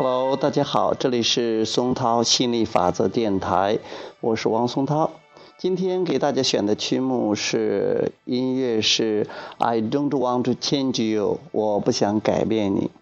[0.00, 3.80] Hello，大家好，这里是松涛心理法则电台，
[4.20, 5.10] 我是王松涛。
[5.58, 9.26] 今天给大家选的曲目是音乐是
[9.58, 12.92] I don't want to change you，我不想改变你。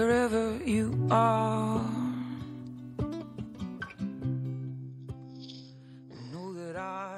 [0.00, 1.80] Wherever you are.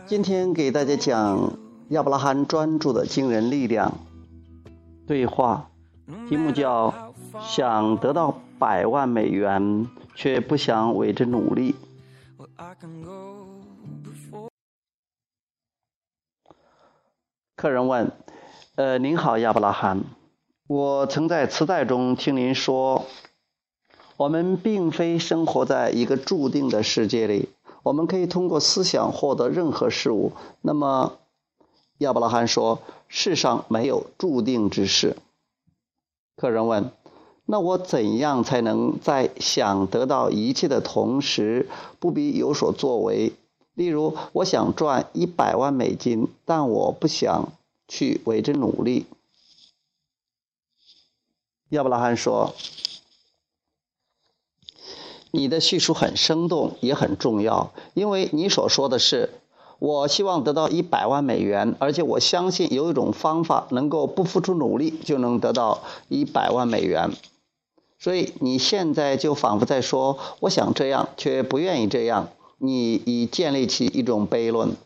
[0.07, 1.57] 今天给大家讲
[1.91, 3.95] 亚伯拉罕专注的惊人力量
[5.07, 5.71] 对话，
[6.29, 11.77] 题目叫“想得到百万美元，却不想为之努力”。
[17.55, 18.11] 客人问
[18.75, 20.03] ：“呃，您好，亚伯拉罕。”
[20.73, 23.05] 我曾在磁带中听您说，
[24.17, 27.51] 我们并非生活在一个注定的世界里，
[27.83, 30.33] 我们可以通过思想获得任何事物。
[30.63, 31.19] 那么，
[31.99, 35.19] 亚伯拉罕说：“世上没有注定之事。”
[36.41, 36.91] 客人问
[37.45, 41.69] ：“那我怎样才能在想得到一切的同时，
[42.01, 43.35] 不必有所作为？
[43.75, 47.53] 例如，我想赚一百万美金，但我不想
[47.87, 49.05] 去为之努力。”
[51.73, 52.55] 亚伯拉罕说
[55.33, 59.31] ：“你的叙述很生动，也很重要，因为你所说的是，
[59.79, 67.13] 我希望得到一百万美元，而且我相信有一种方法能够不付出努力就能得到一百万美元。
[67.99, 72.29] 所以你现在就仿佛在说，我想这样，却不愿意这样。
[72.59, 74.77] 你已建立起一种悖论，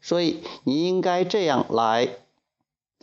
[0.00, 2.08] 所以你应该这样来。”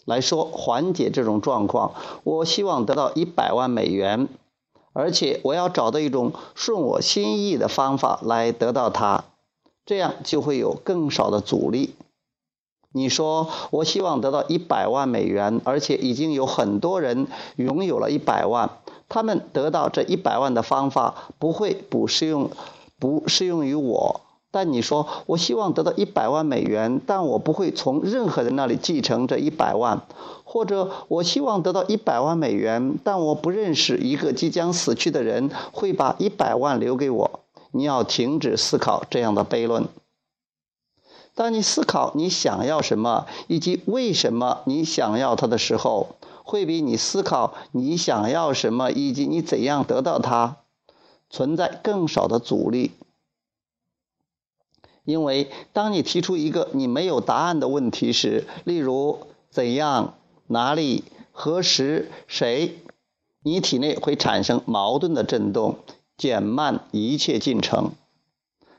[0.07, 1.91] 来说缓解这种状况，
[2.23, 4.29] 我希望得到一百万美元，
[4.94, 9.25] 而且我要找到一种顺我心意的方法来得到它，
[9.85, 11.94] 这样就会有更少的阻力。
[12.94, 18.79] 你说我希望得到一百万美元，而且已经有很多人拥有了一百万，
[19.09, 22.50] 他们得到这一百万的方法不会不适用，
[22.97, 24.22] 不适用于我。
[24.57, 30.00] 但你说，我希望得到一百万美元，但我不会从任何人那里继承这一百万；
[30.45, 37.41] 或者，我希望得到一百万美元，但我不认识一个即将死去的人会把一百万留给我。
[37.69, 39.88] 你要停止思考这样的悖论。
[41.35, 50.56] 当你思考你想要什么以及为什么你想要它的时候，会比你思考你想要什么以及你怎样得到它
[51.29, 52.94] 存在更少的阻力。
[55.07, 59.19] 因为当你提出一个你没有答案的问题时，例如
[59.50, 60.16] 怎样、
[60.47, 62.75] 哪里、何时、谁，
[63.41, 65.78] 你体内会产生矛盾的震动，
[66.18, 67.91] 减慢一切进程。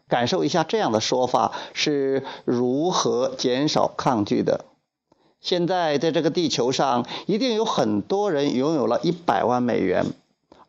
[0.06, 4.66] 感受一下这样的说法是如何减少抗拒的。
[5.40, 10.04] 现在在这个地球上，一定有很多人拥有了一百万美元。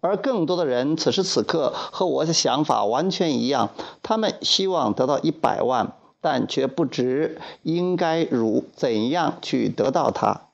[0.01, 3.71] 而更多的人此时此刻和我的想法完全一样，
[4.01, 10.47] 他们希望得到一百万，但却不知应该如怎样去得到它。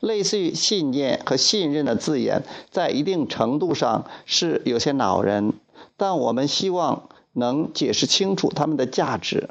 [0.00, 5.52] 类似于信念和信任的字眼，在一定程度上是有些恼人，
[5.98, 9.50] 但我们希望能解释清楚它们的价值，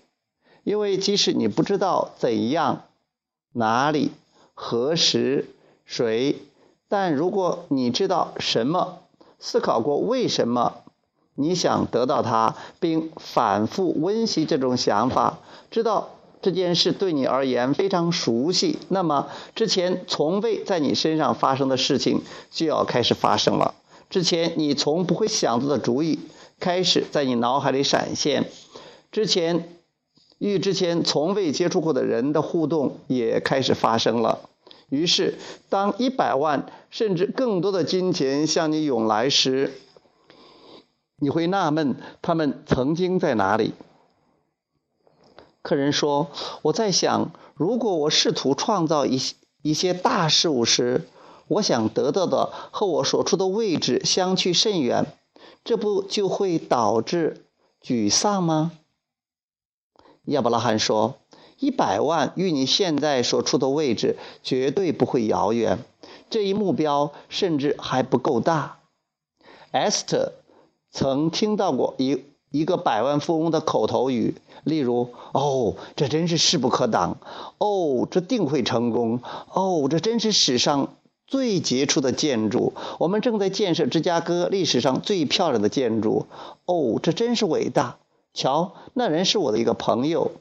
[0.63, 2.85] 因为即使你不知道怎样、
[3.53, 4.11] 哪里、
[4.55, 5.45] 何时、
[5.85, 6.37] 谁。
[6.89, 8.97] 但如果你知道什么，
[9.39, 10.73] 思考过为什么
[11.35, 15.37] 你想得到它，并反复温习这种想法，
[15.71, 16.09] 知道
[16.41, 23.75] 这件事对你而言非常熟悉，那么之前从未在你身上发生的事情就要开始发生了。
[24.09, 26.19] 之前你从不会想到的主意
[26.59, 28.49] 开始在你脑海里闪现，
[29.11, 29.77] 之前
[30.39, 34.48] 与之前从未接触过的人的互动也开始发生了。
[34.89, 35.37] 于是，
[35.69, 39.71] 当一百万甚至更多的金钱向你涌来时，
[41.17, 43.73] 你会纳闷他们曾经在哪里。
[45.61, 46.31] 客人说
[46.63, 49.19] ：“我在想，如果我试图创造一
[49.61, 51.07] 一些大事物时，
[51.47, 55.05] 我想得到的和我所处的位置相去甚远，
[55.63, 57.45] 这不就会导致
[57.81, 58.71] 沮丧吗？”
[60.25, 61.15] 亚伯拉罕说。
[61.59, 65.79] 一百万与你现在所处的位置绝对不会遥远，
[66.29, 68.79] 这一目标甚至还不够大。
[69.71, 70.31] Esther
[70.89, 77.17] 曾听到过一一个百万富翁的口头语，例如：“哦，这真是势不可挡；
[77.59, 79.19] 哦，这定会成功；
[79.53, 80.95] 哦，这真是史上
[81.27, 82.73] 最杰出的建筑。
[82.97, 86.25] 我们正在建设芝加哥历史上最漂亮的建筑。
[86.65, 87.97] 哦，这真是伟大！
[88.33, 90.31] 瞧，那人是我的一个朋友。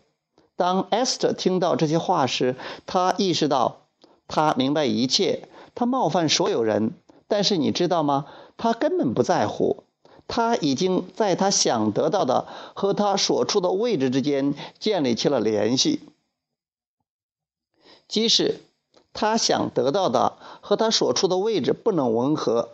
[0.58, 3.86] 当 Esther 听到这些话时，他意识到，
[4.26, 6.94] 他明白一切，他冒犯所有人。
[7.28, 8.26] 但是你知道吗？
[8.56, 9.84] 他根本不在乎。
[10.26, 16.00] 他已经在他想得到的和他所处的位置之间建立起了联系。
[18.08, 18.60] 即使
[19.12, 22.70] 他想得到的和他所处的位置不能吻合，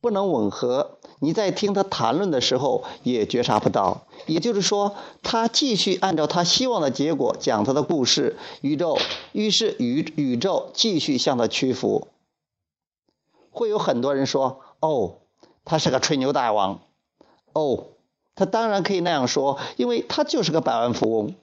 [0.00, 4.02] 不能吻合，你在听他谈论的时候也觉察不到。
[4.26, 8.98] 也就是说，他继续按照他希望的结果讲他的故事，宇宙
[9.32, 12.08] 于是宇宇宙继续向他屈服。
[13.50, 15.16] 会有很多人说：“哦。”
[15.62, 16.80] 他是个吹牛大王，
[17.52, 17.84] 哦，
[18.34, 21.34] 他当然可以那样说，因为他就是个百万富翁。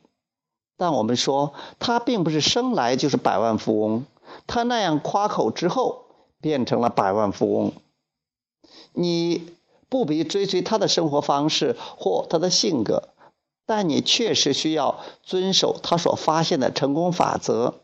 [0.75, 4.05] 但我们说，他并不是生来就是百万富翁，
[4.47, 6.07] 他那样夸口之后
[6.41, 7.73] 变成了百万富翁。
[8.93, 9.47] 你
[9.89, 13.09] 不必追随他的生活方式或他的性格，
[13.65, 17.75] 但你确实需要遵守他所发现的成功法则。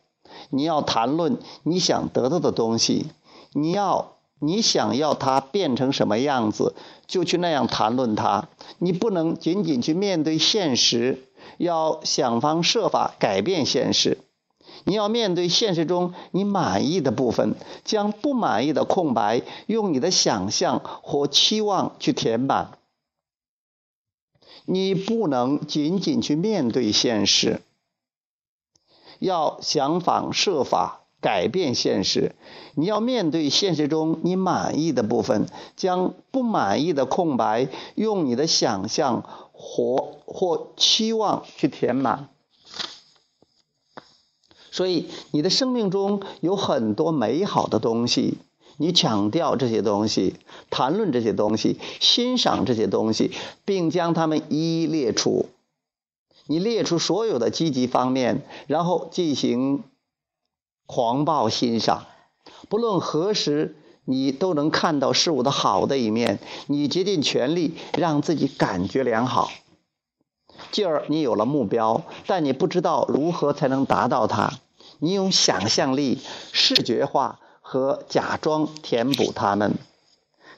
[0.50, 3.08] 你要谈论你想得到的东西，
[3.54, 4.14] 你要。
[4.40, 6.76] 你想要它变成什么样子，
[7.08, 8.50] 就去那样谈论它。
[8.78, 14.18] 你不能仅仅去面对现实，要想方设法改变现实。
[14.86, 22.78] 你要面对现实中你满意的部分，将不满意的空白用你的想象或期望去填满。
[24.66, 27.62] 你不能仅仅去面对现实，
[29.20, 31.00] 要想方设法。
[31.22, 32.36] 改变现实，
[32.76, 35.46] 你要面对现实中你满意的部分，
[35.78, 42.28] 将不满意的空白用你的想象或或期望去填满。
[44.74, 48.40] 所以，你的生命中有很多美好的东西，
[48.78, 50.36] 你强调这些东西，
[50.72, 53.32] 谈论这些东西，欣赏这些东西，
[53.66, 55.46] 并将它们一一列出。
[56.48, 59.84] 你列出所有的积极方面，然后进行。
[60.86, 62.06] 狂暴欣赏，
[62.68, 66.40] 不论何时，你都能看到事物的好的一面。
[66.68, 69.50] 你竭尽全力让自己感觉良好，
[70.72, 74.60] 进而你有了目标，但你不知道如何才能达到它。
[75.04, 76.22] 你用想象力、
[76.54, 79.74] 视觉化和假装填补它们。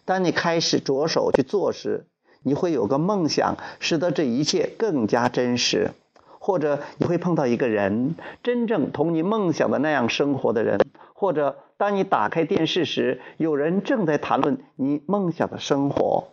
[0.05, 2.05] 当你开始着手去做时，
[2.43, 5.93] 你会有个梦想，使得这一切更加真实。
[6.37, 8.13] 或者你会碰到一个人，
[8.43, 10.77] 真正同你梦想的那样生活的人；
[11.15, 16.25] 或者当你打开电视时，有人正在谈论你梦想的生活；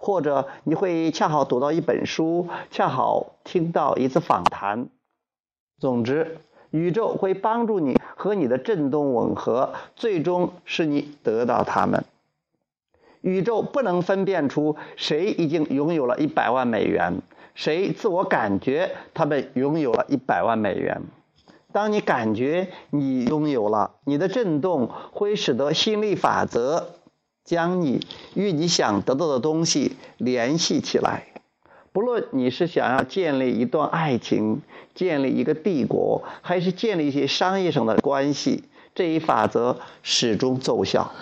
[0.00, 4.88] 或者你会恰好读到一本书，恰好听到一次访谈。
[5.78, 6.38] 总之，
[6.70, 12.04] 宇宙会帮助你和你的振动吻合，最终使你得到它们。
[13.20, 17.20] 宇宙不能分辨出谁已经拥有了一百万美元。
[17.54, 21.02] 谁自我感觉他们拥有了一百万美元？
[21.72, 26.94] 当你感觉你拥有了，你的震动会使得心力法则
[27.44, 31.26] 将你与你想得到的东西联系起来。
[31.92, 34.62] 不论你是想要建立一段爱情、
[34.94, 41.12] 建立一个帝国，还是建立一些商业上的关系，这一法则始终奏效。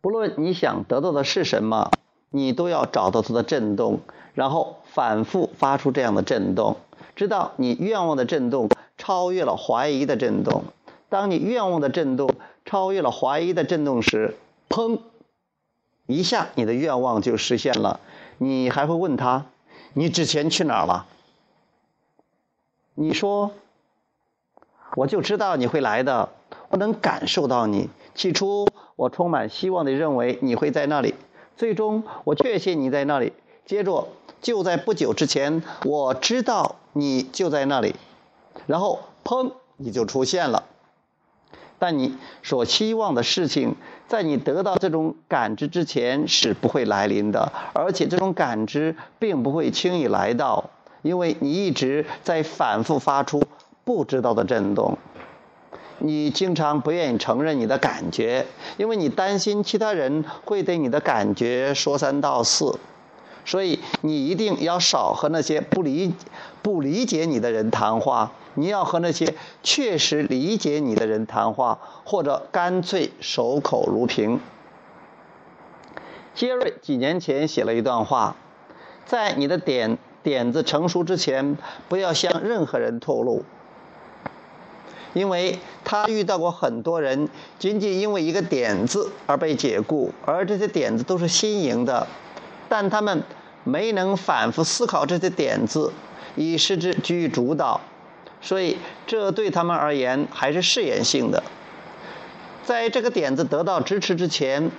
[0.00, 1.90] 不论你想得到的是什么，
[2.30, 4.00] 你都要找到它的震动。
[4.34, 6.76] 然后反复发出这样的震动，
[7.14, 10.64] 直到你愿望的震动超越了怀疑的震动。
[11.08, 12.28] 当你愿望的震动
[12.66, 14.36] 超越了怀疑的震动时，
[14.68, 14.98] 砰！
[16.06, 17.98] 一下，你的愿望就实现了。
[18.38, 19.46] 你还会问他
[19.94, 21.06] ：“你之前去哪儿了？”
[22.94, 23.52] 你说
[24.96, 26.30] ：“我就知道你会来的，
[26.68, 27.90] 我能感受到你。
[28.14, 31.14] 起初，我充满希望地认为你会在那里，
[31.56, 33.32] 最终，我确信你在那里。
[33.64, 34.08] 接着。”
[34.42, 37.96] 就在不久之前，我知道你就在那里，
[38.66, 40.65] 然后砰，你就出现了。
[41.78, 43.74] 但你所期望的事情，
[44.08, 50.70] 在你得到这种感知之前是不会来临的，而且这种感知并不会轻易来到，
[51.02, 53.42] 因为你一直在反复发出
[53.84, 54.96] 不知道的震动。
[55.98, 62.78] 你经常不愿意承认你的感觉，因为你担心其他人会对你的感觉说三道四。
[63.46, 66.12] 所以你一定要少和那些不理
[66.62, 74.40] 不理解你的人谈话，你要和那些确实理解你的人谈话，或者干脆守口如瓶。
[76.34, 78.36] 杰瑞几年前写了一段话：
[79.06, 81.56] 在你的点点子成熟之前，
[81.88, 83.44] 不要向任何人透露，
[85.14, 92.06] 因为他遇到过很多人，仅仅因为一个点子而被解雇，而这些点子都是新颖的，
[92.68, 93.22] 但他们
[93.64, 95.92] 没能反复思考这些点子，
[96.34, 97.80] 以使之居于主导，
[98.40, 101.42] 所以这对他们而言还是试验性的。
[102.64, 104.70] 在这个点子得到支持之前，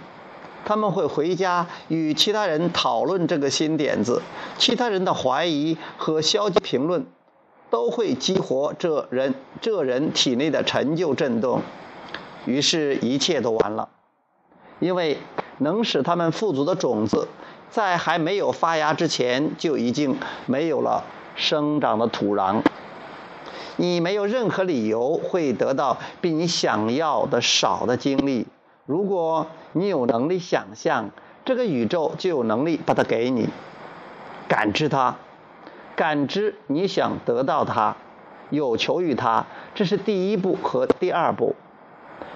[0.65, 4.21] 他们会回家与其他人讨论这个新点子，
[4.57, 7.05] 其他人的怀疑和消极评论。
[7.69, 11.61] 都会激活这人这人体内的陈旧震动，
[12.45, 13.89] 于是，一切都完了。
[14.79, 15.17] 因为
[15.57, 17.27] 能使他们富足的种子，
[17.69, 21.03] 在还没有发芽之前，就已经没有了
[21.35, 22.63] 生长的土壤。
[23.75, 28.47] 你没有任何理由会得到比你想要的少的经历。
[28.85, 31.11] 如果你有能力想象，
[31.45, 33.49] 这个宇宙就有能力把它给你，
[34.47, 35.15] 感知它。
[35.95, 37.95] 感知你想得到它，
[38.49, 39.45] 有求于它，
[39.75, 41.55] 这是第一步和第二步。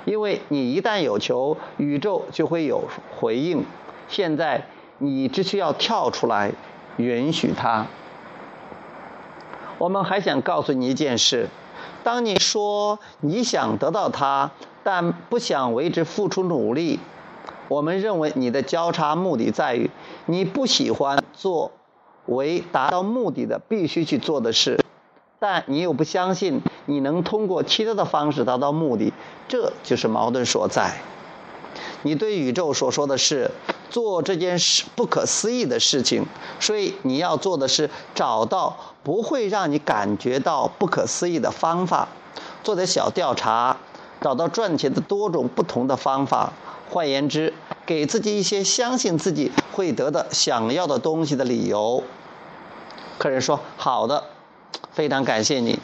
[0.05, 2.83] 因为你一旦有求，宇宙就会有
[3.19, 3.63] 回应。
[4.07, 4.65] 现在
[5.03, 6.53] 你只需要跳出来，
[6.97, 7.87] 允许它。
[9.79, 11.49] 我们还想告诉你一件事：
[12.03, 14.51] 当你说你想得到它，
[14.83, 16.99] 但不想为之付出努力，
[17.67, 19.89] 我们认为你的交叉目的在于
[20.27, 21.71] 你不喜欢做。
[22.27, 24.79] 为达到目的的必须去做的事，
[25.39, 29.11] 但你又不相信你能通过其他的方式达到目的，
[29.47, 30.99] 这就是矛盾所在。
[32.03, 33.49] 你对宇宙所说的是
[33.91, 36.25] 做这件事不可思议的事情，
[36.59, 42.07] 所以你要做的是找到不会让你感觉到不可思议的方法，
[42.63, 43.77] 做点小调查，
[44.21, 46.53] 找到赚钱的多种不同的方法。
[46.89, 47.53] 换言之，
[47.85, 52.03] 给自己一些相信自己会得的想要的东西的理由。
[53.17, 54.23] 客人说：“好的，
[54.91, 55.79] 非常感谢你。”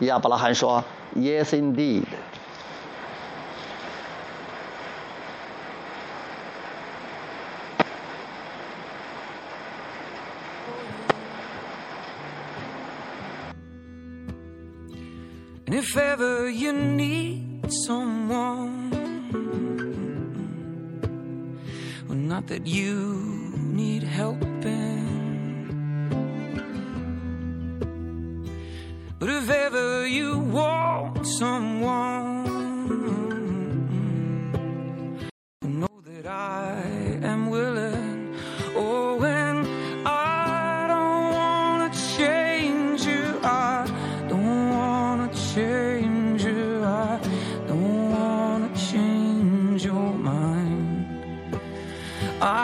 [0.00, 0.82] 亚伯拉罕说
[1.14, 2.04] ：“Yes, indeed.”
[15.94, 18.90] If ever you need someone,
[22.08, 25.04] well, not that you need helping,
[29.18, 32.51] but if ever you want someone,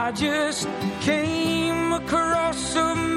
[0.08, 0.66] I just
[1.02, 3.07] came across a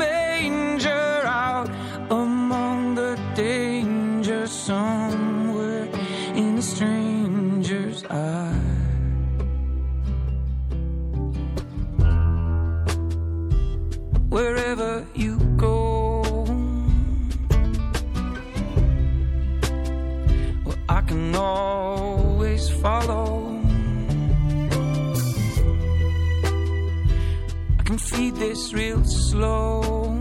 [28.41, 30.17] this real slow.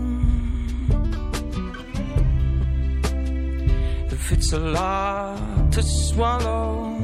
[4.15, 6.99] If it's a lot to swallow,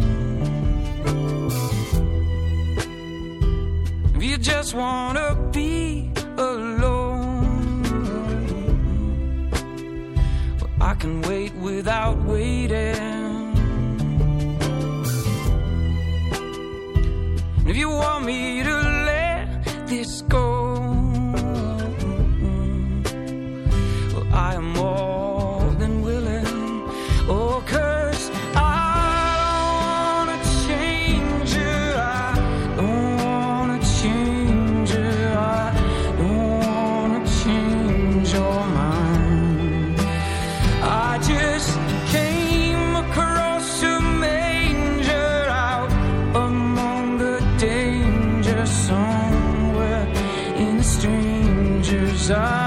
[4.16, 7.82] if you just wanna be alone,
[10.60, 12.96] well, I can wait without waiting.
[17.70, 18.76] If you want me to
[19.10, 19.48] let
[19.88, 20.47] this go,
[52.28, 52.67] side.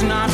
[0.00, 0.27] it's not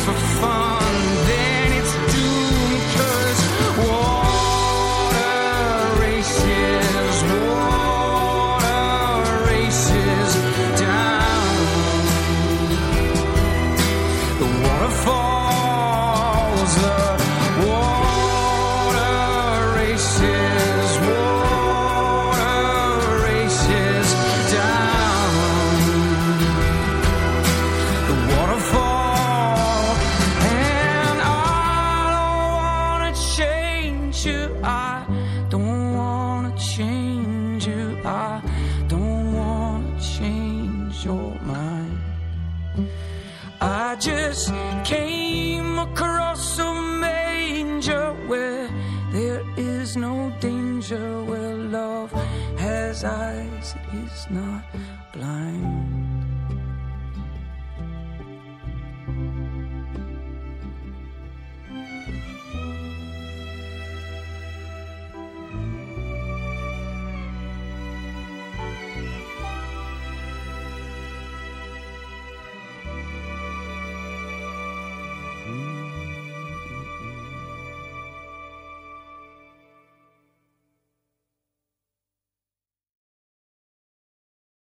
[54.29, 54.63] not
[55.11, 56.14] blind.